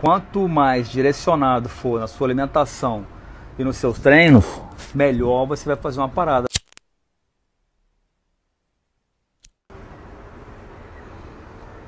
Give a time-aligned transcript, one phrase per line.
[0.00, 3.06] Quanto mais direcionado for na sua alimentação
[3.56, 4.44] e nos seus treinos,
[4.92, 6.46] melhor você vai fazer uma parada.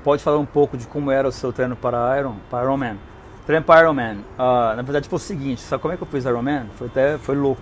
[0.05, 2.97] Pode falar um pouco de como era o seu treino para Iron, para Ironman?
[3.45, 6.25] Treino para Ironman, uh, na verdade foi o seguinte, sabe como é que eu fiz
[6.25, 6.71] Ironman?
[6.77, 7.61] Foi até, foi louco.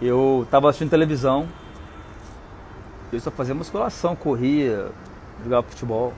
[0.00, 1.48] Eu estava assistindo televisão,
[3.10, 4.90] eu só fazia musculação, corria,
[5.42, 6.12] jogava futebol.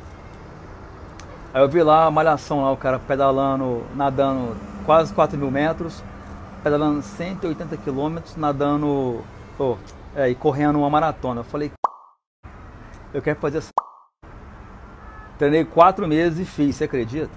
[1.52, 6.00] Aí eu vi lá a malhação lá, o cara pedalando, nadando quase 4 mil metros,
[6.62, 9.24] pedalando 180 quilômetros, nadando
[9.58, 9.76] oh,
[10.14, 11.40] é, e correndo uma maratona.
[11.40, 11.72] Eu falei,
[13.12, 13.70] eu quero fazer essa.
[15.38, 17.32] Treinei quatro meses e fiz, você acredita?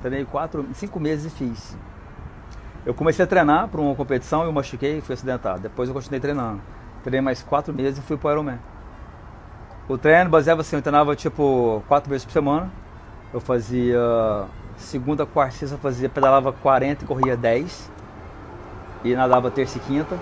[0.00, 1.76] Treinei quatro, cinco meses e fiz.
[2.86, 5.60] Eu comecei a treinar para uma competição, eu machuquei e fui acidentado.
[5.60, 6.60] Depois eu continuei treinando.
[7.02, 8.60] Treinei mais quatro meses e fui para o Ironman.
[9.88, 12.81] O treino baseava assim, eu treinava tipo quatro vezes por semana
[13.32, 13.98] eu fazia
[14.76, 17.90] segunda, quarta, sexta, fazia, pedalava 40 e corria 10.
[19.04, 20.16] E nadava terça e quinta.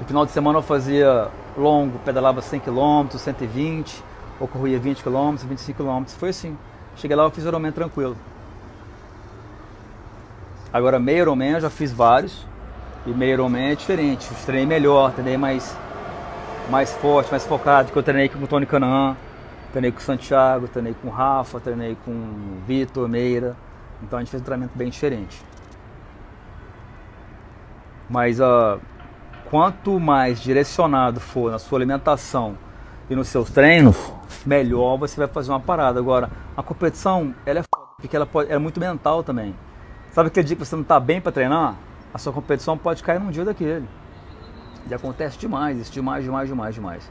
[0.00, 4.02] No final de semana eu fazia longo, pedalava 100 km, 120,
[4.38, 6.04] ou corria 20 km, 25 km.
[6.06, 6.56] Foi assim.
[6.96, 8.16] Cheguei lá, eu fiz Ironman tranquilo.
[10.72, 12.46] Agora, meio Ironman eu já fiz vários.
[13.06, 14.28] E meio Ironman é diferente.
[14.30, 15.76] Eu treinei melhor, treinei mais,
[16.70, 19.16] mais forte, mais focado, que eu treinei com o Tony Canaan.
[19.72, 23.56] Treinei com o Santiago, treinei com o Rafa, treinei com o Vitor Meira.
[24.02, 25.42] Então a gente fez um treinamento bem diferente.
[28.08, 28.78] Mas uh,
[29.48, 32.58] quanto mais direcionado for na sua alimentação
[33.08, 34.12] e nos seus treinos,
[34.44, 35.98] melhor você vai fazer uma parada.
[35.98, 39.54] Agora, a competição, ela é foda, porque ela, pode, é muito mental também.
[40.12, 41.76] Sabe aquele dia que você não está bem para treinar?
[42.12, 43.88] A sua competição pode cair num dia daquele.
[44.90, 47.10] E acontece demais, isso demais, demais, demais, demais.